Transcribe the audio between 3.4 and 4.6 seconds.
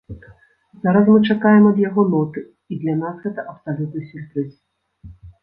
абсалютны сюрпрыз!